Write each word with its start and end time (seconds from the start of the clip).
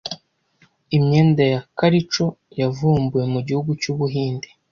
Imyenda 0.97 1.41
ya 1.53 1.59
Calico 1.77 2.25
yavumbuwe 2.59 3.23
mu 3.33 3.39
gihugu 3.47 3.71
cy'Ubuhinde 3.81 4.47